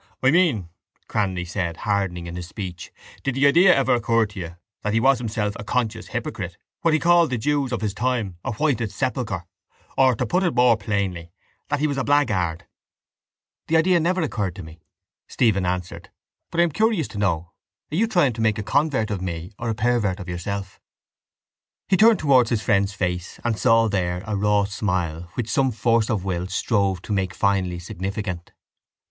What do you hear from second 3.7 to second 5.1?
ever occur to you that he